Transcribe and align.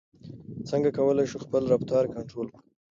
څنګه 0.69 0.89
کولای 0.97 1.25
شو 1.31 1.37
خپل 1.45 1.63
رفتار 1.73 2.03
کنټرول 2.15 2.47
کړو؟ 2.53 2.61